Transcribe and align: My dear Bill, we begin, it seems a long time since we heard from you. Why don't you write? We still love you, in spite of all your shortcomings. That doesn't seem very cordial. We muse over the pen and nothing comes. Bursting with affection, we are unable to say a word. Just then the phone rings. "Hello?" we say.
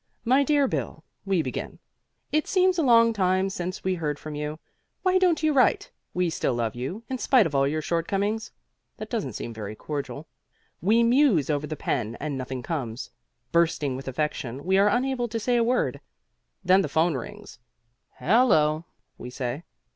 My 0.25 0.43
dear 0.43 0.67
Bill, 0.67 1.03
we 1.27 1.43
begin, 1.43 1.77
it 2.31 2.47
seems 2.47 2.79
a 2.79 2.81
long 2.81 3.13
time 3.13 3.51
since 3.51 3.83
we 3.83 3.93
heard 3.93 4.17
from 4.17 4.33
you. 4.33 4.57
Why 5.03 5.19
don't 5.19 5.43
you 5.43 5.53
write? 5.53 5.91
We 6.15 6.31
still 6.31 6.55
love 6.55 6.73
you, 6.73 7.03
in 7.07 7.19
spite 7.19 7.45
of 7.45 7.53
all 7.53 7.67
your 7.67 7.83
shortcomings. 7.83 8.51
That 8.97 9.11
doesn't 9.11 9.33
seem 9.33 9.53
very 9.53 9.75
cordial. 9.75 10.27
We 10.81 11.03
muse 11.03 11.51
over 11.51 11.67
the 11.67 11.75
pen 11.75 12.17
and 12.19 12.35
nothing 12.35 12.63
comes. 12.63 13.11
Bursting 13.51 13.95
with 13.95 14.07
affection, 14.07 14.65
we 14.65 14.79
are 14.79 14.89
unable 14.89 15.27
to 15.27 15.39
say 15.39 15.55
a 15.55 15.63
word. 15.63 15.97
Just 16.01 16.65
then 16.65 16.81
the 16.81 16.89
phone 16.89 17.13
rings. 17.13 17.59
"Hello?" 18.15 18.85
we 19.19 19.29
say. 19.29 19.65